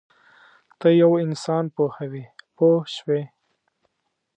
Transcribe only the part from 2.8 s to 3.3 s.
شوې!.